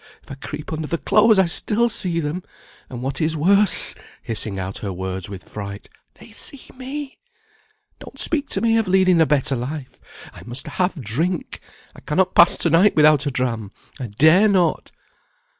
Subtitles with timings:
[0.23, 2.41] If I creep under the clothes I still see them;
[2.89, 3.93] and what is worse,"
[4.23, 7.19] hissing out her words with fright, "they see me.
[7.99, 10.01] Don't speak to me of leading a better life
[10.33, 11.61] I must have drink.
[11.95, 13.69] I cannot pass to night without a dram;
[13.99, 14.91] I dare not."